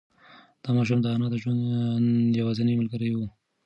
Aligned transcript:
دا 0.63 0.69
ماشوم 0.77 0.99
د 1.01 1.07
انا 1.15 1.27
د 1.31 1.35
ژوند 1.43 1.59
یوازینۍ 2.39 2.73
ملګری 2.77 3.09
و. 3.15 3.19